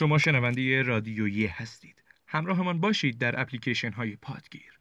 شما 0.00 0.18
شنونده 0.18 0.82
رادیویی 0.82 1.46
هستید. 1.46 2.02
همراهمان 2.26 2.80
باشید 2.80 3.18
در 3.18 3.40
اپلیکیشن 3.40 3.92
های 3.92 4.16
پادگیر. 4.16 4.80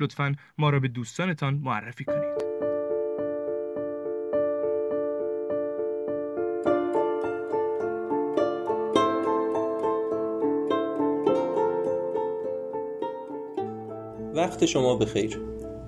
لطفا 0.00 0.34
ما 0.58 0.70
را 0.70 0.80
به 0.80 0.88
دوستانتان 0.88 1.54
معرفی 1.54 2.04
کنید. 2.04 2.44
وقت 14.34 14.66
شما 14.66 14.96
بخیر 14.96 15.40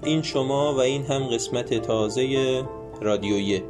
این 0.03 0.23
شما 0.23 0.75
و 0.75 0.79
این 0.79 1.07
هم 1.07 1.27
قسمت 1.27 1.75
تازه 1.75 2.65
رادیویه 3.03 3.63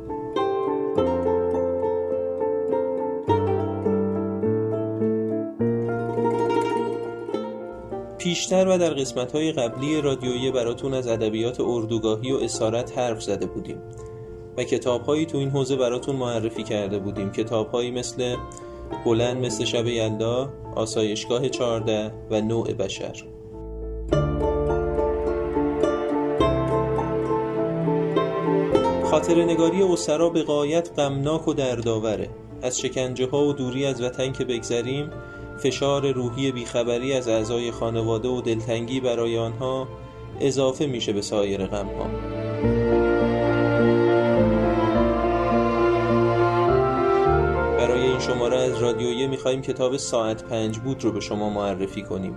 پیشتر 8.33 8.69
و 8.69 8.79
در 8.79 8.91
قسمت 8.91 9.33
های 9.33 9.53
قبلی 9.53 10.01
رادیویی 10.01 10.51
براتون 10.51 10.95
از 10.95 11.07
ادبیات 11.07 11.61
اردوگاهی 11.61 12.33
و 12.33 12.37
اسارت 12.37 12.99
حرف 12.99 13.23
زده 13.23 13.47
بودیم 13.47 13.83
و 14.57 14.65
کتاب 14.65 15.03
هایی 15.03 15.27
تو 15.27 15.39
این 15.39 15.51
حوزه 15.51 15.77
براتون 15.77 16.17
معرفی 16.17 16.63
کرده 16.63 16.99
بودیم. 16.99 17.33
کتاب 17.33 17.71
هایی 17.71 17.91
مثل 17.91 18.37
بلند 19.05 19.45
مثل 19.47 19.65
شب 19.65 19.87
یلدا 19.87 20.53
آسایشگاه 20.77 21.49
چارده 21.49 22.13
و 22.31 22.41
نوع 22.41 22.73
بشر. 22.73 23.25
خاطر 29.11 29.45
نگاری 29.45 29.83
اسرا 29.83 30.31
به 30.31 30.43
قایت 30.43 30.91
غمناک 30.99 31.49
و 31.49 31.55
دردآوره. 31.55 32.29
از 32.63 32.81
شکنجه 32.81 33.27
ها 33.27 33.45
و 33.45 33.53
دوری 33.53 33.87
از 33.87 34.03
وطن 34.03 34.33
که 34.33 34.45
بگذریم 34.45 35.11
فشار 35.63 36.13
روحی 36.13 36.53
بیخبری 36.53 37.13
از 37.13 37.29
اعضای 37.29 37.71
خانواده 37.71 38.29
و 38.29 38.41
دلتنگی 38.41 39.01
برای 39.01 39.39
آنها 39.39 39.89
اضافه 40.41 40.87
میشه 40.87 41.13
به 41.13 41.23
سایر 41.23 41.67
غم 41.67 41.87
ها 41.87 42.07
برای 47.79 48.01
این 48.01 48.19
شماره 48.19 48.59
از 48.59 48.79
رادیویه 48.79 49.27
می‌خوایم 49.27 49.63
کتاب 49.63 49.97
ساعت 49.97 50.45
پنج 50.45 50.79
بود 50.79 51.05
رو 51.05 51.13
به 51.13 51.21
شما 51.21 51.51
معرفی 51.51 52.03
کنیم. 52.03 52.37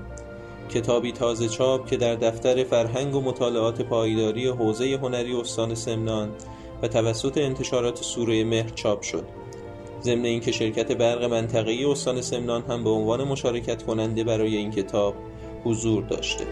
کتابی 0.69 1.11
تازه 1.11 1.47
چاپ 1.47 1.87
که 1.87 1.97
در 1.97 2.15
دفتر 2.15 2.63
فرهنگ 2.63 3.15
و 3.15 3.21
مطالعات 3.21 3.81
پایداری 3.81 4.47
حوزه 4.47 4.99
هنری 5.01 5.35
استان 5.35 5.75
سمنان 5.75 6.29
و 6.83 6.87
توسط 6.87 7.37
انتشارات 7.37 7.97
سوره 8.03 8.43
مهر 8.43 8.69
چاپ 8.69 9.01
شد. 9.01 9.44
ضمن 10.05 10.25
اینکه 10.25 10.51
شرکت 10.51 10.91
برق 10.91 11.23
منطقه‌ای 11.23 11.85
استان 11.85 12.21
سمنان 12.21 12.63
هم 12.69 12.83
به 12.83 12.89
عنوان 12.89 13.23
مشارکت 13.23 13.83
کننده 13.83 14.23
برای 14.23 14.57
این 14.57 14.71
کتاب 14.71 15.15
حضور 15.63 16.03
داشته. 16.03 16.45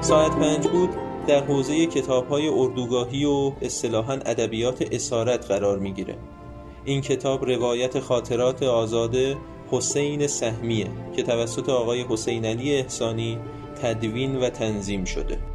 ساعت 0.00 0.36
پنج 0.36 0.68
بود 0.68 0.90
در 1.26 1.44
حوزه 1.44 1.86
کتاب 1.86 2.28
های 2.28 2.48
اردوگاهی 2.48 3.24
و 3.24 3.52
اصطلاحا 3.62 4.12
ادبیات 4.12 4.82
اسارت 4.92 5.46
قرار 5.46 5.78
می‌گیره. 5.78 6.16
این 6.84 7.00
کتاب 7.00 7.44
روایت 7.44 8.00
خاطرات 8.00 8.62
آزاده 8.62 9.36
حسین 9.70 10.26
سهمیه 10.26 10.86
که 11.16 11.22
توسط 11.22 11.68
آقای 11.68 12.04
حسین 12.08 12.44
علی 12.44 12.74
احسانی 12.74 13.38
تدوین 13.82 14.36
و 14.36 14.50
تنظیم 14.50 15.04
شده. 15.04 15.51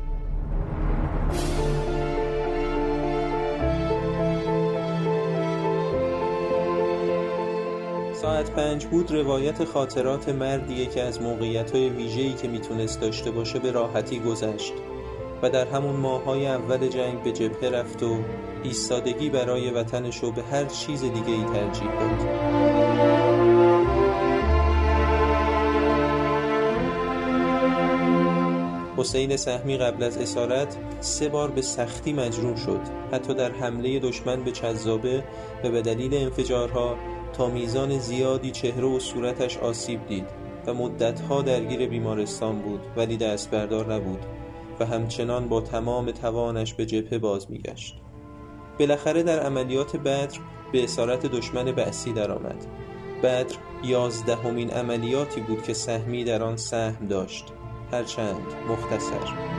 ساعت 8.37 8.51
پنج 8.51 8.85
بود 8.85 9.11
روایت 9.11 9.63
خاطرات 9.63 10.29
مردیه 10.29 10.85
که 10.85 11.01
از 11.01 11.21
موقعیت 11.21 11.71
های 11.71 11.89
ویژه‌ای 11.89 12.33
که 12.33 12.47
می‌تونست 12.47 13.01
داشته 13.01 13.31
باشه 13.31 13.59
به 13.59 13.71
راحتی 13.71 14.19
گذشت 14.19 14.73
و 15.41 15.49
در 15.49 15.67
همون 15.67 15.95
ماهای 15.95 16.47
اول 16.47 16.87
جنگ 16.87 17.23
به 17.23 17.31
جبهه 17.31 17.69
رفت 17.69 18.03
و 18.03 18.17
ایستادگی 18.63 19.29
برای 19.29 19.71
وطنش 19.71 20.17
رو 20.17 20.31
به 20.31 20.43
هر 20.43 20.65
چیز 20.65 21.01
دیگه 21.01 21.29
ای 21.29 21.43
ترجیح 21.43 21.91
داد. 21.99 22.27
حسین 28.97 29.37
سهمی 29.37 29.77
قبل 29.77 30.03
از 30.03 30.17
اسارت 30.17 30.77
سه 30.99 31.29
بار 31.29 31.51
به 31.51 31.61
سختی 31.61 32.13
مجروح 32.13 32.55
شد 32.57 32.81
حتی 33.11 33.33
در 33.33 33.51
حمله 33.51 33.99
دشمن 33.99 34.43
به 34.43 34.51
چذابه 34.51 35.23
و 35.63 35.69
به 35.69 35.81
دلیل 35.81 36.13
انفجارها 36.13 36.97
تا 37.33 37.47
میزان 37.47 37.99
زیادی 37.99 38.51
چهره 38.51 38.87
و 38.87 38.99
صورتش 38.99 39.57
آسیب 39.57 40.07
دید 40.07 40.27
و 40.67 40.73
مدتها 40.73 41.41
درگیر 41.41 41.87
بیمارستان 41.87 42.59
بود 42.59 42.79
ولی 42.97 43.17
دست 43.17 43.51
بردار 43.51 43.93
نبود 43.93 44.25
و 44.79 44.85
همچنان 44.85 45.47
با 45.47 45.61
تمام 45.61 46.11
توانش 46.11 46.73
به 46.73 46.85
جبهه 46.85 47.17
باز 47.17 47.51
میگشت. 47.51 47.95
بالاخره 48.79 49.23
در 49.23 49.39
عملیات 49.39 49.97
بدر 49.97 50.39
به 50.71 50.83
اسارت 50.83 51.25
دشمن 51.25 51.71
بعثی 51.71 52.13
درآمد. 52.13 52.65
بدر 53.23 53.55
یازدهمین 53.83 54.69
عملیاتی 54.69 55.41
بود 55.41 55.63
که 55.63 55.73
سهمی 55.73 56.23
در 56.23 56.43
آن 56.43 56.57
سهم 56.57 57.07
داشت. 57.07 57.45
هرچند 57.91 58.41
مختصر. 58.69 59.56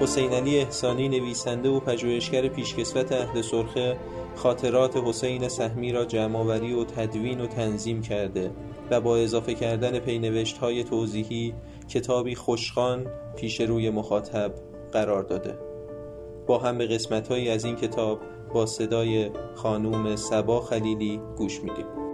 حسین 0.00 0.32
علی 0.32 0.58
احسانی 0.58 1.08
نویسنده 1.08 1.68
و 1.68 1.80
پژوهشگر 1.80 2.48
پیشکسوت 2.48 3.12
اهل 3.12 3.42
سرخه 3.42 3.96
خاطرات 4.34 4.96
حسین 4.96 5.48
سهمی 5.48 5.92
را 5.92 6.04
جمعآوری 6.04 6.72
و 6.72 6.84
تدوین 6.84 7.40
و 7.40 7.46
تنظیم 7.46 8.02
کرده 8.02 8.50
و 8.90 9.00
با 9.00 9.16
اضافه 9.16 9.54
کردن 9.54 9.98
پینوشت 9.98 10.58
های 10.58 10.84
توضیحی 10.84 11.54
کتابی 11.88 12.34
خوشخان 12.34 13.06
پیش 13.36 13.60
روی 13.60 13.90
مخاطب 13.90 14.54
قرار 14.92 15.22
داده. 15.22 15.58
با 16.46 16.58
هم 16.58 16.78
به 16.78 16.86
قسمت 16.86 17.30
از 17.30 17.64
این 17.64 17.76
کتاب 17.76 18.20
با 18.54 18.66
صدای 18.66 19.30
خانوم 19.54 20.16
سبا 20.16 20.60
خلیلی 20.60 21.20
گوش 21.36 21.60
میدیم. 21.60 22.05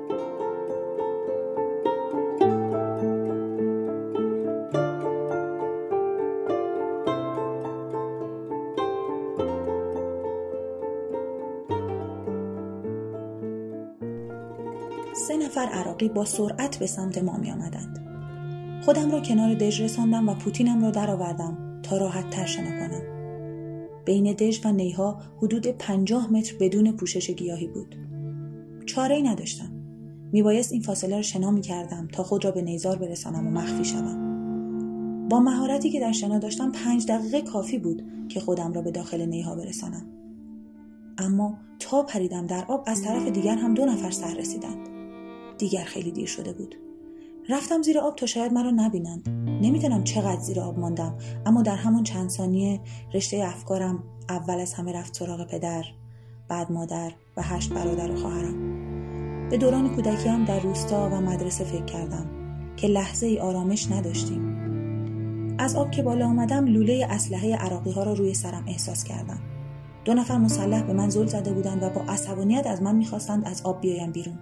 سه 15.14 15.36
نفر 15.36 15.66
عراقی 15.66 16.08
با 16.08 16.24
سرعت 16.24 16.78
به 16.78 16.86
سمت 16.86 17.18
ما 17.18 17.36
می 17.36 17.50
آمدند. 17.50 17.98
خودم 18.84 19.10
را 19.10 19.20
کنار 19.20 19.54
دژ 19.54 19.80
رساندم 19.80 20.28
و 20.28 20.34
پوتینم 20.34 20.82
را 20.82 20.90
درآوردم 20.90 21.80
تا 21.82 21.96
راحت 21.96 22.30
تر 22.30 22.46
شنا 22.46 22.70
کنم. 22.70 23.02
بین 24.04 24.32
دژ 24.32 24.66
و 24.66 24.72
نیها 24.72 25.20
حدود 25.42 25.66
پنجاه 25.66 26.32
متر 26.32 26.54
بدون 26.60 26.92
پوشش 26.92 27.30
گیاهی 27.30 27.66
بود. 27.66 27.96
چاره 28.86 29.14
ای 29.14 29.22
نداشتم. 29.22 29.72
میبایست 30.32 30.72
این 30.72 30.82
فاصله 30.82 31.16
را 31.16 31.22
شنا 31.22 31.50
می 31.50 31.60
کردم 31.60 32.08
تا 32.12 32.22
خود 32.22 32.44
را 32.44 32.50
به 32.50 32.62
نیزار 32.62 32.96
برسانم 32.96 33.46
و 33.46 33.50
مخفی 33.50 33.84
شوم. 33.84 34.32
با 35.28 35.40
مهارتی 35.40 35.90
که 35.90 36.00
در 36.00 36.12
شنا 36.12 36.38
داشتم 36.38 36.72
پنج 36.72 37.06
دقیقه 37.06 37.42
کافی 37.42 37.78
بود 37.78 38.02
که 38.28 38.40
خودم 38.40 38.72
را 38.72 38.82
به 38.82 38.90
داخل 38.90 39.26
نیها 39.26 39.54
برسانم. 39.54 40.06
اما 41.18 41.58
تا 41.78 42.02
پریدم 42.02 42.46
در 42.46 42.64
آب 42.68 42.84
از 42.86 43.02
طرف 43.02 43.26
دیگر 43.26 43.56
هم 43.56 43.74
دو 43.74 43.84
نفر 43.84 44.10
سر 44.10 44.34
رسیدند. 44.34 44.91
دیگر 45.62 45.84
خیلی 45.84 46.10
دیر 46.10 46.26
شده 46.26 46.52
بود. 46.52 46.75
رفتم 47.48 47.82
زیر 47.82 47.98
آب 47.98 48.16
تا 48.16 48.26
شاید 48.26 48.52
مرا 48.52 48.70
نبینند. 48.70 49.28
نمی‌دانم 49.62 50.04
چقدر 50.04 50.40
زیر 50.40 50.60
آب 50.60 50.78
ماندم 50.78 51.14
اما 51.46 51.62
در 51.62 51.76
همون 51.76 52.02
چند 52.02 52.31
ثانیه 52.31 52.81
رشته 53.14 53.37
افکارم 53.37 54.02
اول 54.28 54.60
از 54.60 54.75
همه 54.75 54.92
رفت 54.92 55.16
سراغ 55.16 55.46
پدر 55.46 55.84
بعد 56.48 56.72
مادر 56.72 57.12
و 57.37 57.42
هشت 57.42 57.72
برادر 57.72 58.10
و 58.10 58.16
خواهرم. 58.16 58.58
به 59.48 59.56
دوران 59.56 59.94
کودکیم 59.94 60.44
در 60.44 60.60
روستا 60.60 61.10
و 61.12 61.20
مدرسه 61.20 61.64
فکر 61.64 61.84
کردم 61.84 62.26
که 62.76 62.88
لحظه 62.88 63.26
ای 63.26 63.38
آرامش 63.38 63.90
نداشتیم. 63.90 64.56
از 65.58 65.76
آب 65.76 65.90
که 65.90 66.02
بالا 66.02 66.26
آمدم 66.26 66.66
لوله 66.66 67.06
اسلحه 67.10 67.56
عراقی 67.56 67.90
ها 67.90 68.02
را 68.02 68.12
روی 68.12 68.34
سرم 68.34 68.64
احساس 68.69 69.04
کردم. 69.04 69.38
دو 70.04 70.14
نفر 70.14 70.38
مسلح 70.38 70.82
به 70.82 70.92
من 70.92 71.10
زل 71.10 71.26
زده 71.26 71.52
بودند 71.52 71.82
و 71.82 71.88
با 71.88 72.00
عصبانیت 72.00 72.66
از 72.66 72.82
من 72.82 72.96
می‌خواستند 72.96 73.44
از 73.46 73.62
آب 73.62 73.81
بیایم 73.81 74.12
بیرون. 74.12 74.38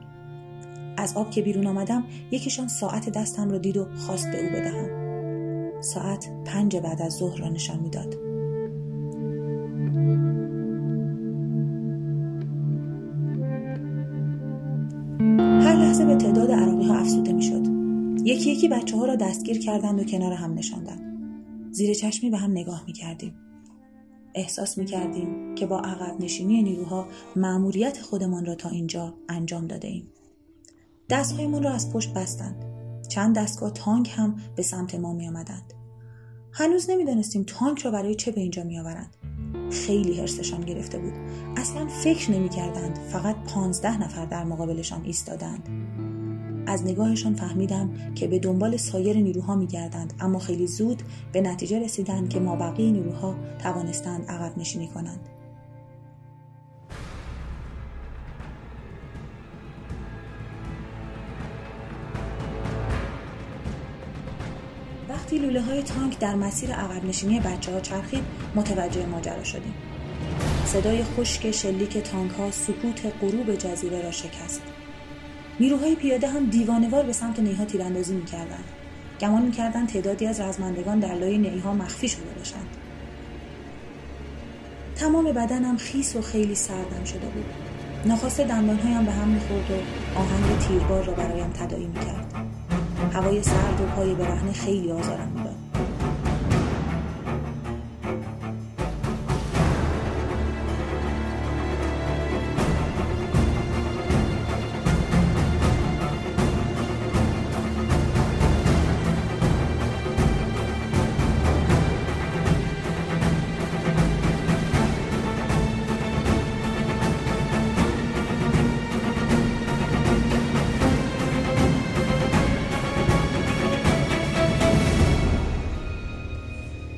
از 1.01 1.17
آب 1.17 1.31
که 1.31 1.43
بیرون 1.43 1.67
آمدم 1.67 2.05
یکیشان 2.31 2.69
ساعت 2.69 3.11
دستم 3.11 3.51
را 3.51 3.59
دید 3.59 3.77
و 3.77 3.87
خواست 3.97 4.31
به 4.31 4.45
او 4.45 4.51
بدهم 4.51 5.01
ساعت 5.81 6.29
پنج 6.45 6.77
بعد 6.77 7.03
از 7.03 7.13
ظهر 7.13 7.39
را 7.39 7.49
نشان 7.49 7.81
می‌داد 7.81 8.15
هر 15.63 15.77
لحظه 15.77 16.05
به 16.05 16.17
تعداد 16.17 16.51
عراقی 16.51 16.87
ها 16.87 16.95
افسوده 16.95 17.33
می 17.33 17.43
شد. 17.43 17.67
یکی 18.25 18.51
یکی 18.51 18.69
بچه 18.69 18.97
ها 18.97 19.07
را 19.07 19.17
دستگیر 19.17 19.59
کردند 19.59 20.01
و 20.01 20.05
کنار 20.05 20.33
هم 20.33 20.55
نشاندند. 20.55 21.11
زیر 21.71 21.95
چشمی 21.95 22.31
به 22.31 22.39
هم 22.39 22.51
نگاه 22.51 22.85
می 22.87 22.93
کردیم. 22.93 23.35
احساس 24.35 24.79
می 24.79 24.85
کردیم 24.85 25.55
که 25.55 25.67
با 25.67 25.79
عقب 25.81 26.21
نشینی 26.21 26.63
نیروها 26.63 27.07
معموریت 27.37 28.01
خودمان 28.01 28.47
را 28.47 28.55
تا 28.55 28.69
اینجا 28.69 29.15
انجام 29.29 29.67
داده 29.67 29.89
ایم. 29.89 30.09
دستهایمان 31.11 31.63
را 31.63 31.71
از 31.71 31.93
پشت 31.93 32.15
بستند. 32.15 32.65
چند 33.09 33.39
دستگاه 33.39 33.71
تانک 33.71 34.13
هم 34.17 34.37
به 34.57 34.63
سمت 34.63 34.95
ما 34.95 35.13
می 35.13 35.29
آمدند. 35.29 35.75
هنوز 36.53 36.91
نمی‌دانستیم 36.91 37.45
تانک 37.47 37.79
را 37.79 37.91
برای 37.91 38.15
چه 38.15 38.31
به 38.31 38.41
اینجا 38.41 38.65
می 38.65 38.79
آورند. 38.79 39.17
خیلی 39.71 40.21
حرسشان 40.21 40.61
گرفته 40.61 40.99
بود. 40.99 41.13
اصلا 41.57 41.87
فکر 41.87 42.31
نمی 42.31 42.49
کردند. 42.49 42.99
فقط 42.99 43.37
پانزده 43.37 44.03
نفر 44.03 44.27
در 44.27 44.45
مقابلشان 44.45 45.05
ایستادند. 45.05 45.69
از 46.67 46.83
نگاهشان 46.83 47.35
فهمیدم 47.35 47.91
که 48.15 48.29
به 48.29 48.39
دنبال 48.39 48.77
سایر 48.77 49.17
نیروها 49.17 49.57
می 49.57 49.67
گردند 49.67 50.15
اما 50.21 50.39
خیلی 50.39 50.67
زود 50.67 51.03
به 51.33 51.41
نتیجه 51.41 51.85
رسیدند 51.85 52.29
که 52.29 52.41
ما 52.41 52.57
بقیه 52.57 52.91
نیروها 52.91 53.35
توانستند 53.59 54.31
عقب 54.31 54.59
نشینی 54.59 54.89
کنند. 54.89 55.21
لوله 65.41 65.63
های 65.63 65.83
تانک 65.83 66.19
در 66.19 66.35
مسیر 66.35 66.73
عقب 66.73 67.05
نشینی 67.05 67.41
بچه 67.41 67.73
ها 67.73 67.81
چرخید 67.81 68.25
متوجه 68.55 69.07
ماجرا 69.07 69.45
شدیم. 69.45 69.75
صدای 70.65 71.05
خشک 71.05 71.51
شلیک 71.51 71.99
تانک 71.99 72.31
ها 72.33 72.51
سکوت 72.51 73.13
غروب 73.21 73.55
جزیره 73.55 74.03
را 74.03 74.11
شکست. 74.11 74.63
نیروهای 75.61 75.95
پیاده 75.95 76.29
هم 76.29 76.47
دیوانوار 76.47 77.03
به 77.03 77.13
سمت 77.13 77.39
نیها 77.39 77.65
تیراندازی 77.65 78.15
می‌کردند 78.15 78.65
گمان 79.21 79.43
می‌کردند 79.43 79.89
تعدادی 79.89 80.27
از 80.27 80.41
رزمندگان 80.41 80.99
در 80.99 81.15
لای 81.15 81.39
نیها 81.39 81.75
مخفی 81.75 82.09
شده 82.09 82.31
باشند 82.39 82.67
تمام 84.97 85.25
بدنم 85.25 85.77
خیس 85.77 86.17
و 86.17 86.23
خیلی 86.23 86.55
سردم 86.55 87.05
شده 87.05 87.27
بود 87.27 87.45
ناخواسته 88.07 88.45
دندانهایم 88.45 89.05
به 89.05 89.13
هم 89.13 89.29
می‌خورد 89.29 89.71
و 89.71 89.75
آهنگ 90.19 90.59
تیربار 90.59 91.05
را 91.05 91.13
برایم 91.13 91.51
تدایی 91.51 91.87
می‌کرد 91.87 92.30
هوای 93.13 93.43
سرد 93.43 93.81
و 93.81 93.97
پای 93.97 94.15
برهنه 94.15 94.53
خیلی 94.53 94.93
آزارم 94.93 95.29
می‌داد. 95.35 95.70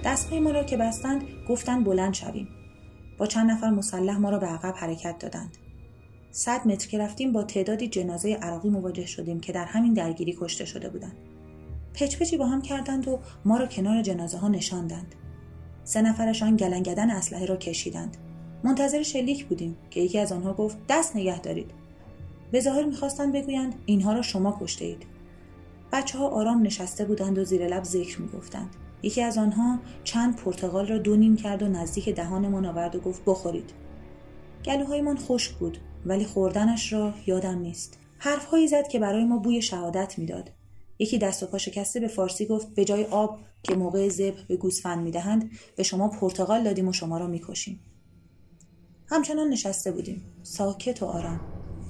دستهای 0.04 0.40
ما 0.40 0.50
را 0.50 0.64
که 0.64 0.76
بستند 0.76 1.22
گفتند 1.48 1.84
بلند 1.84 2.14
شویم. 2.14 2.48
با 3.18 3.26
چند 3.26 3.50
نفر 3.50 3.70
مسلح 3.70 4.16
ما 4.16 4.30
را 4.30 4.38
به 4.38 4.46
عقب 4.46 4.74
حرکت 4.76 5.18
دادند. 5.18 5.56
صد 6.30 6.68
متر 6.68 6.88
که 6.88 6.98
رفتیم 6.98 7.32
با 7.32 7.42
تعدادی 7.42 7.88
جنازه 7.88 8.34
عراقی 8.34 8.68
مواجه 8.68 9.06
شدیم 9.06 9.40
که 9.40 9.52
در 9.52 9.64
همین 9.64 9.94
درگیری 9.94 10.36
کشته 10.40 10.64
شده 10.64 10.88
بودند. 10.88 11.16
پچپچی 11.94 12.36
با 12.36 12.46
هم 12.46 12.62
کردند 12.62 13.08
و 13.08 13.18
ما 13.44 13.56
را 13.56 13.66
کنار 13.66 14.02
جنازه 14.02 14.38
ها 14.38 14.48
نشاندند. 14.48 15.14
سه 15.84 16.02
نفرشان 16.02 16.56
گلنگدن 16.56 17.10
اسلحه 17.10 17.46
را 17.46 17.56
کشیدند. 17.56 18.16
منتظر 18.64 19.02
شلیک 19.02 19.46
بودیم 19.46 19.76
که 19.90 20.00
یکی 20.00 20.18
از 20.18 20.32
آنها 20.32 20.52
گفت 20.52 20.78
دست 20.88 21.16
نگه 21.16 21.40
دارید. 21.40 21.70
به 22.52 22.60
ظاهر 22.60 22.84
می‌خواستند 22.84 23.32
بگویند 23.32 23.74
اینها 23.86 24.12
را 24.12 24.22
شما 24.22 24.58
کشته 24.60 24.84
اید. 24.84 25.06
بچه 25.92 26.18
ها 26.18 26.28
آرام 26.28 26.62
نشسته 26.62 27.04
بودند 27.04 27.38
و 27.38 27.44
زیر 27.44 27.68
لب 27.68 27.84
ذکر 27.84 28.20
می‌گفتند. 28.22 28.76
یکی 29.02 29.22
از 29.22 29.38
آنها 29.38 29.78
چند 30.04 30.36
پرتغال 30.36 30.86
را 30.86 30.98
دو 30.98 31.16
نیم 31.16 31.36
کرد 31.36 31.62
و 31.62 31.68
نزدیک 31.68 32.08
دهانمان 32.08 32.66
آورد 32.66 32.96
و 32.96 33.00
گفت 33.00 33.22
بخورید. 33.26 33.70
گلوهایمان 34.64 35.18
خشک 35.18 35.52
بود 35.52 35.78
ولی 36.06 36.24
خوردنش 36.24 36.92
را 36.92 37.14
یادم 37.26 37.58
نیست. 37.58 37.98
حرفهایی 38.18 38.68
زد 38.68 38.88
که 38.88 38.98
برای 38.98 39.24
ما 39.24 39.38
بوی 39.38 39.62
شهادت 39.62 40.18
می‌داد. 40.18 40.50
یکی 40.98 41.18
دست 41.18 41.42
و 41.42 41.46
پا 41.46 41.58
شکسته 41.58 42.00
به 42.00 42.08
فارسی 42.08 42.46
گفت 42.46 42.74
به 42.74 42.84
جای 42.84 43.04
آب 43.04 43.38
که 43.62 43.74
موقع 43.74 44.08
زب 44.08 44.34
به 44.48 44.56
گوسفند 44.56 45.04
می‌دهند 45.04 45.50
به 45.76 45.82
شما 45.82 46.08
پرتغال 46.08 46.64
دادیم 46.64 46.88
و 46.88 46.92
شما 46.92 47.18
را 47.18 47.26
می‌کشیم. 47.26 47.80
همچنان 49.06 49.48
نشسته 49.48 49.92
بودیم. 49.92 50.22
ساکت 50.42 51.02
و 51.02 51.06
آرام. 51.06 51.40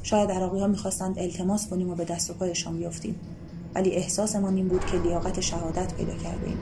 شاید 0.02 0.30
عراقی 0.30 0.60
ها 0.60 0.66
می‌خواستند 0.66 1.18
التماس 1.18 1.68
کنیم 1.68 1.90
و 1.90 1.94
به 1.94 2.04
دست 2.04 2.30
و 2.30 2.34
پایشان 2.34 2.78
بیفتیم 2.78 3.20
ولی 3.74 3.90
احساسمان 3.90 4.56
این 4.56 4.68
بود 4.68 4.84
که 4.84 4.98
لیاقت 4.98 5.40
شهادت 5.40 5.94
پیدا 5.94 6.14
کرده 6.14 6.46
ایم. 6.46 6.58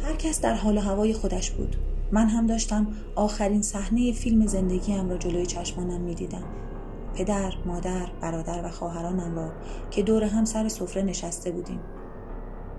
هر 0.00 0.16
کس 0.16 0.40
در 0.40 0.54
حال 0.54 0.78
و 0.78 0.80
هوای 0.80 1.12
خودش 1.12 1.50
بود. 1.50 1.76
من 2.12 2.28
هم 2.28 2.46
داشتم 2.46 2.86
آخرین 3.14 3.62
صحنه 3.62 4.12
فیلم 4.12 4.46
زندگیم 4.46 5.08
را 5.08 5.18
جلوی 5.18 5.46
چشمانم 5.46 6.00
می‌دیدم. 6.00 6.44
پدر، 7.14 7.54
مادر، 7.66 8.06
برادر 8.20 8.64
و 8.64 8.68
خواهرانم 8.68 9.36
را 9.36 9.52
که 9.90 10.02
دور 10.02 10.24
هم 10.24 10.44
سر 10.44 10.68
سفره 10.68 11.02
نشسته 11.02 11.50
بودیم. 11.50 11.80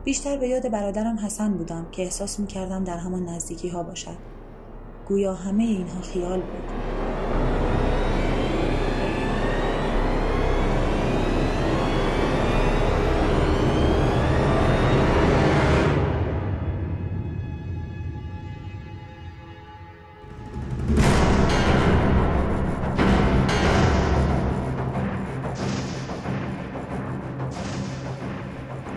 بیشتر 0.08 0.38
به 0.38 0.48
یاد 0.48 0.70
برادرم 0.72 1.20
حسن 1.20 1.54
بودم 1.54 1.88
که 1.92 2.02
احساس 2.02 2.40
می‌کردم 2.40 2.84
در 2.84 2.98
همان 2.98 3.26
نزدیکی 3.30 3.70
ها 3.70 3.84
باشد. 3.84 4.18
گویا 5.08 5.34
همه 5.34 5.64
اینها 5.64 6.02
خیال 6.02 6.40
بود. 6.40 6.97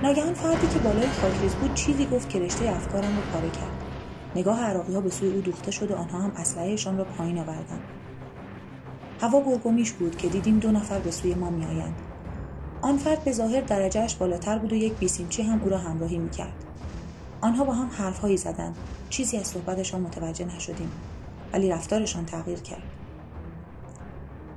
ناگهان 0.02 0.35
فردی 0.35 0.66
که 0.66 0.78
بالای 0.78 1.09
خاکریز 1.09 1.54
بود 1.54 1.75
چیزی 1.75 2.07
گفت 2.07 2.28
که 2.28 2.38
رشته 2.38 2.69
افکارم 2.69 3.16
رو 3.16 3.23
پاره 3.33 3.50
کرد. 3.50 3.85
نگاه 4.37 4.61
عراقی 4.61 4.95
ها 4.95 5.00
به 5.00 5.11
سوی 5.11 5.28
او 5.33 5.40
دوخته 5.40 5.71
شد 5.71 5.90
و 5.90 5.95
آنها 5.95 6.19
هم 6.19 6.33
اسلحهشان 6.37 6.99
را 6.99 7.04
پایین 7.04 7.38
آوردند. 7.38 7.83
هوا 9.21 9.40
گرگومیش 9.40 9.92
بود 9.92 10.16
که 10.16 10.28
دیدیم 10.28 10.59
دو 10.59 10.71
نفر 10.71 10.99
به 10.99 11.11
سوی 11.11 11.35
ما 11.35 11.50
میآیند. 11.50 11.95
آن 12.83 12.97
فرد 12.97 13.25
به 13.25 13.33
ظاهر 13.33 13.61
درجهش 13.61 14.14
بالاتر 14.14 14.59
بود 14.59 14.73
و 14.73 14.76
یک 14.76 14.92
بیسیمچی 14.92 15.42
هم 15.42 15.61
او 15.62 15.69
را 15.69 15.78
همراهی 15.78 16.19
می‌کرد. 16.19 16.64
آنها 17.40 17.64
با 17.64 17.73
هم 17.73 17.90
حرفهایی 17.99 18.37
زدند. 18.37 18.76
چیزی 19.11 19.37
از 19.37 19.47
صحبتشان 19.47 20.00
متوجه 20.00 20.45
نشدیم 20.57 20.90
ولی 21.52 21.71
رفتارشان 21.71 22.26
تغییر 22.26 22.59
کرد. 22.59 22.83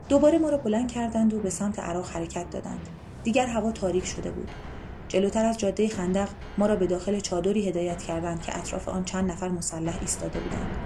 دوباره 0.10 0.40
ما 0.40 0.50
را 0.50 0.58
بلند 0.58 0.92
کردند 0.92 1.34
و 1.34 1.40
به 1.40 1.50
سمت 1.50 1.80
عراق 1.80 2.10
حرکت 2.10 2.50
دادند. 2.50 2.90
دیگر 3.24 3.46
هوا 3.46 3.72
تاریک 3.72 4.06
شده 4.06 4.32
بود. 4.32 4.52
جلوتر 5.14 5.46
از 5.46 5.58
جاده 5.58 5.88
خندق 5.88 6.30
ما 6.58 6.66
را 6.66 6.76
به 6.76 6.88
داخل 6.88 7.20
چادری 7.20 7.70
هدایت 7.70 8.04
کردند 8.04 8.42
که 8.42 8.58
اطراف 8.58 8.90
آن 8.90 9.06
چند 9.06 9.32
نفر 9.32 9.50
مسلح 9.50 9.98
ایستاده 10.02 10.40
بودند. 10.40 10.78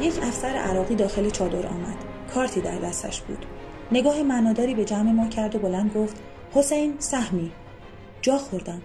یک 0.00 0.18
افسر 0.22 0.48
عراقی 0.48 0.94
داخل 0.94 1.30
چادر 1.30 1.66
آمد. 1.66 1.96
کارتی 2.34 2.60
در 2.60 2.78
دستش 2.78 3.20
بود. 3.20 3.46
نگاه 3.92 4.22
معناداری 4.22 4.74
به 4.74 4.84
جمع 4.84 5.12
ما 5.12 5.28
کرد 5.28 5.54
و 5.54 5.58
بلند 5.58 5.92
گفت 5.94 6.16
حسین 6.54 6.94
سهمی. 6.98 7.52
جا 8.22 8.38
خوردم. 8.38 8.82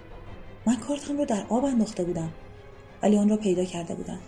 من 0.65 0.75
کارتم 0.75 1.17
رو 1.17 1.25
در 1.25 1.43
آب 1.49 1.65
انداخته 1.65 2.03
بودم. 2.03 2.29
ولی 3.03 3.17
آن 3.17 3.29
را 3.29 3.37
پیدا 3.37 3.63
کرده 3.63 3.95
بودم 3.95 4.19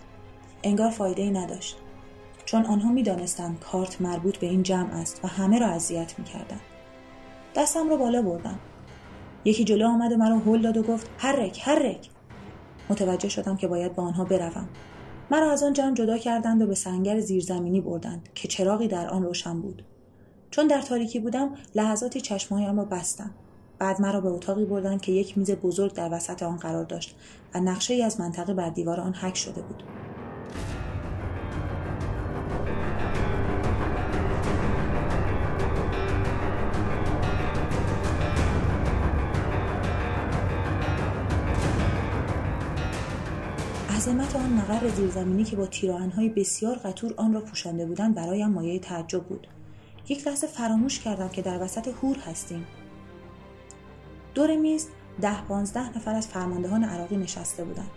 انگار 0.62 0.90
فایده 0.90 1.22
ای 1.22 1.30
نداشت. 1.30 1.76
چون 2.44 2.64
آنها 2.64 2.92
می‌دانستند 2.92 3.60
کارت 3.60 4.00
مربوط 4.00 4.38
به 4.38 4.46
این 4.46 4.62
جمع 4.62 4.94
است 4.94 5.24
و 5.24 5.28
همه 5.28 5.58
را 5.58 5.66
اذیت 5.66 6.18
می‌کردند 6.18 6.60
دستم 7.56 7.90
را 7.90 7.96
بالا 7.96 8.22
بردم. 8.22 8.58
یکی 9.44 9.64
جلو 9.64 9.86
آمد 9.86 10.12
و 10.12 10.16
مرا 10.16 10.38
هل 10.38 10.62
داد 10.62 10.76
و 10.76 10.82
گفت 10.82 11.10
هرک 11.18 11.60
هرک 11.62 12.08
متوجه 12.90 13.28
شدم 13.28 13.56
که 13.56 13.68
باید 13.68 13.94
با 13.94 14.02
آنها 14.02 14.24
بروم. 14.24 14.68
مرا 15.30 15.52
از 15.52 15.62
آن 15.62 15.72
جمع 15.72 15.94
جدا 15.94 16.18
کردند 16.18 16.62
و 16.62 16.66
به 16.66 16.74
سنگر 16.74 17.20
زیرزمینی 17.20 17.80
بردند 17.80 18.28
که 18.34 18.48
چراغی 18.48 18.88
در 18.88 19.08
آن 19.08 19.22
روشن 19.22 19.60
بود. 19.60 19.84
چون 20.50 20.66
در 20.66 20.82
تاریکی 20.82 21.18
بودم 21.18 21.54
لحظاتی 21.74 22.20
چشمهایم 22.20 22.76
را 22.76 22.84
بستم. 22.84 23.30
بعد 23.78 24.00
مرا 24.00 24.20
به 24.20 24.28
اتاقی 24.28 24.64
بردند 24.64 25.00
که 25.00 25.12
یک 25.12 25.38
میز 25.38 25.50
بزرگ 25.50 25.92
در 25.92 26.08
وسط 26.12 26.42
آن 26.42 26.56
قرار 26.56 26.84
داشت 26.84 27.16
و 27.54 27.60
نقشه 27.60 27.94
ای 27.94 28.02
از 28.02 28.20
منطقه 28.20 28.54
بر 28.54 28.70
دیوار 28.70 29.00
آن 29.00 29.14
حک 29.14 29.36
شده 29.36 29.62
بود. 29.62 29.82
عظمت 43.96 44.36
آن 44.36 44.52
مقر 44.52 44.88
زیرزمینی 44.88 45.44
که 45.44 45.56
با 45.56 45.66
تیراهنهای 45.66 46.28
بسیار 46.28 46.76
قطور 46.76 47.14
آن 47.16 47.34
را 47.34 47.40
پوشانده 47.40 47.86
بودند 47.86 48.14
برایم 48.14 48.50
مایه 48.50 48.78
تعجب 48.78 49.24
بود. 49.24 49.46
یک 50.08 50.26
لحظه 50.26 50.46
فراموش 50.46 51.00
کردم 51.00 51.28
که 51.28 51.42
در 51.42 51.62
وسط 51.62 51.88
هور 51.88 52.16
هستیم. 52.18 52.66
دور 54.34 54.56
میز 54.56 54.88
ده 55.20 55.42
پانزده 55.42 55.96
نفر 55.96 56.14
از 56.14 56.28
فرماندهان 56.28 56.84
عراقی 56.84 57.16
نشسته 57.16 57.64
بودند. 57.64 57.90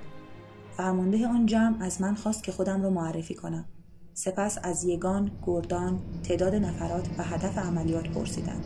فرمانده 0.77 1.27
آن 1.27 1.45
جمع 1.45 1.85
از 1.85 2.01
من 2.01 2.15
خواست 2.15 2.43
که 2.43 2.51
خودم 2.51 2.83
را 2.83 2.89
معرفی 2.89 3.35
کنم. 3.35 3.65
سپس 4.13 4.57
از 4.63 4.83
یگان، 4.83 5.31
گردان، 5.45 5.99
تعداد 6.23 6.55
نفرات 6.55 7.09
و 7.17 7.23
هدف 7.23 7.57
عملیات 7.57 8.09
پرسیدند. 8.09 8.65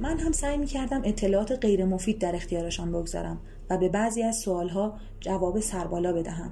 من 0.00 0.18
هم 0.18 0.32
سعی 0.32 0.56
می 0.56 0.66
کردم 0.66 1.02
اطلاعات 1.04 1.52
غیر 1.52 1.84
مفید 1.84 2.18
در 2.18 2.36
اختیارشان 2.36 2.92
بگذارم. 2.92 3.40
و 3.70 3.78
به 3.78 3.88
بعضی 3.88 4.22
از 4.22 4.36
سوالها 4.36 4.94
جواب 5.20 5.60
سربالا 5.60 6.12
بدهم. 6.12 6.50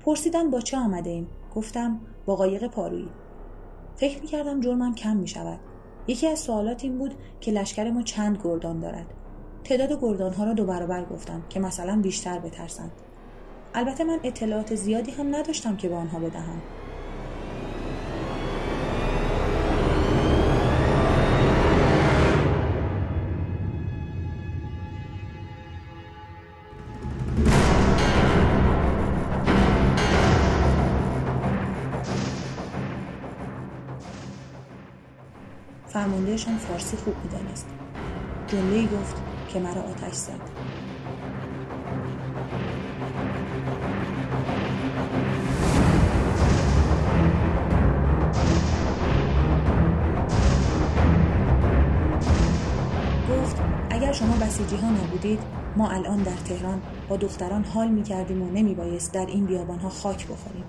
پرسیدن 0.00 0.50
با 0.50 0.60
چه 0.60 0.76
آمده 0.76 1.10
ایم؟ 1.10 1.28
گفتم 1.54 2.00
با 2.26 2.36
قایق 2.36 2.66
پارویی. 2.66 3.08
فکر 3.96 4.20
می 4.20 4.26
کردم 4.26 4.60
جرمم 4.60 4.94
کم 4.94 5.16
می 5.16 5.28
شود. 5.28 5.60
یکی 6.06 6.26
از 6.26 6.38
سوالات 6.38 6.84
این 6.84 6.98
بود 6.98 7.14
که 7.40 7.52
لشکر 7.52 7.90
ما 7.90 8.02
چند 8.02 8.38
گردان 8.44 8.80
دارد. 8.80 9.06
تعداد 9.64 10.00
گردان 10.00 10.32
ها 10.32 10.44
را 10.44 10.52
دو 10.52 10.64
برابر 10.64 11.04
گفتم 11.04 11.42
که 11.48 11.60
مثلا 11.60 12.00
بیشتر 12.02 12.38
بترسند. 12.38 12.92
البته 13.74 14.04
من 14.04 14.18
اطلاعات 14.22 14.74
زیادی 14.74 15.10
هم 15.10 15.34
نداشتم 15.34 15.76
که 15.76 15.88
به 15.88 15.94
آنها 15.94 16.18
بدهم. 16.18 16.62
فرماندهشان 36.36 36.68
فارسی 36.68 36.96
خوب 36.96 37.14
می‌دانست. 37.24 37.66
جمله 38.46 38.82
گفت 38.82 39.16
که 39.48 39.60
مرا 39.60 39.82
آتش 39.82 40.14
زد. 40.14 40.32
گفت 53.30 53.56
اگر 53.90 54.12
شما 54.12 54.36
بسیجی 54.36 54.76
ها 54.76 54.90
نبودید 54.90 55.38
ما 55.76 55.90
الان 55.90 56.22
در 56.22 56.36
تهران 56.36 56.82
با 57.08 57.16
دختران 57.16 57.64
حال 57.64 57.88
می 57.88 58.02
کردیم 58.02 58.42
و 58.42 58.50
نمی 58.50 58.74
بایست 58.74 59.14
در 59.14 59.26
این 59.26 59.46
بیابان 59.46 59.78
ها 59.78 59.88
خاک 59.88 60.26
بخوریم. 60.26 60.64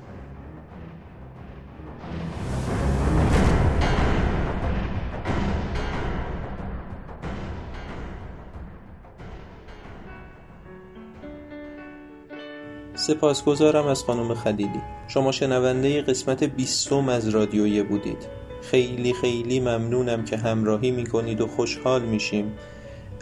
سپاسگزارم 12.98 13.88
از 13.88 14.04
خانم 14.04 14.34
خلیلی. 14.34 14.82
شما 15.08 15.32
شنونده 15.32 16.02
قسمت 16.02 16.44
بیستم 16.44 17.10
از 17.10 17.30
رادیویه 17.30 17.84
بودید. 17.84 18.28
خیلی 18.62 19.14
خیلی 19.14 19.60
ممنونم 19.60 20.26
که 20.26 20.38
همراهی 20.38 20.92
می‌کنید 20.92 21.42
و 21.42 21.48
خوشحال 21.48 22.02
میشیم. 22.02 22.54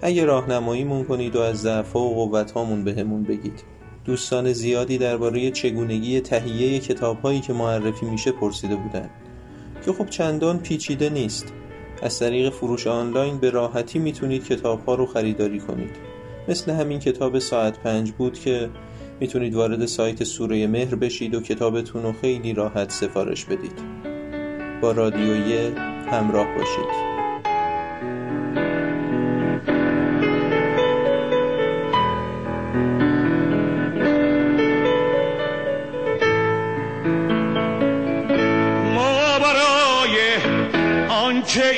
اگه 0.04 0.26
راهنماییمون 0.26 1.04
کنید 1.04 1.36
و 1.36 1.40
از 1.40 1.58
ضعف 1.58 1.96
و 1.96 2.16
قوتهامون 2.16 2.84
بهمون 2.84 3.24
بگید. 3.24 3.64
دوستان 4.06 4.54
زیادی 4.54 4.98
درباره 4.98 5.52
چگونگی 5.52 6.22
تهیه 6.22 6.80
کتابهایی 6.80 7.40
که 7.40 7.54
معرفی 7.54 8.06
میشه 8.06 8.32
پرسیده 8.32 8.76
بودن 8.76 9.10
که 9.86 9.94
خب 9.94 10.10
چندان 10.10 10.60
پیچیده 10.60 11.10
نیست. 11.10 11.54
از 12.02 12.20
طریق 12.20 12.50
فروش 12.50 12.88
آنلاین 12.88 13.38
به 13.38 13.50
راحتی 13.50 14.00
می‌تونید 14.00 14.46
کتابها 14.46 14.96
رو 14.96 15.06
خریداری 15.06 15.60
کنید. 15.60 15.96
مثل 16.48 16.72
همین 16.72 17.00
کتاب 17.00 17.40
ساعت 17.40 17.80
پنج 17.80 18.12
بود 18.12 18.40
که 18.40 18.70
می‌تونید 19.20 19.56
وارد 19.56 19.86
سایت 19.86 20.24
سوره 20.24 20.68
مهر 20.68 20.96
بشید 20.96 21.36
و 21.36 21.42
کتابتون 21.42 22.04
رو 22.04 22.14
خیلی 22.22 22.54
راحت 22.54 22.92
سفارش 22.92 23.46
بدید. 23.46 23.80
با 24.82 24.92
رادیویه 24.92 25.72
همراه 26.12 26.48
باشید. 26.58 27.16
ما 38.96 39.40
برای 39.40 40.18
آنچه 41.10 41.72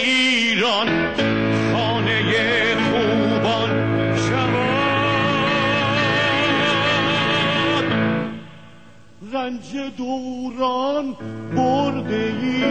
رنج 9.47 9.71
دوران 9.97 11.15
برده 11.55 12.33
ای 12.41 12.63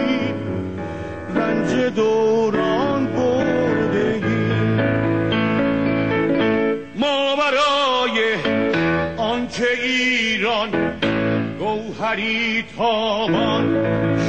رنج 1.35 1.71
دوران 1.95 3.05
برده 3.05 4.21
ای 4.25 4.33
ما 6.95 7.35
برای 7.35 8.17
آنکه 9.17 9.67
ایران 9.83 10.69
گوهری 11.59 12.63
تابان 12.77 13.65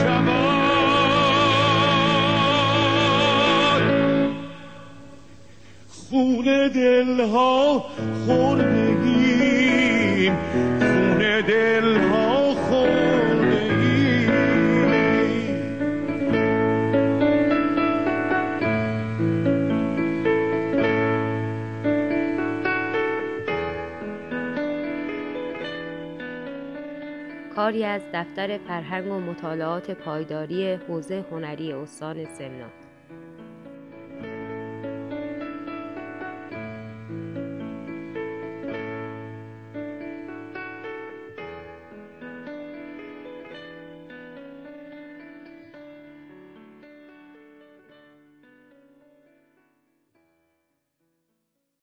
شود. 0.00 0.58
خون 5.88 6.68
دلها 6.74 7.84
خوردگیم 8.26 9.88
خون 10.78 11.40
دلها 11.40 12.27
کاری 27.58 27.84
از 27.84 28.02
دفتر 28.14 28.58
فرهنگ 28.58 29.12
و 29.12 29.20
مطالعات 29.20 29.90
پایداری 29.90 30.72
حوزه 30.72 31.24
هنری 31.30 31.72
استان 31.72 32.24
سمنان. 32.24 32.70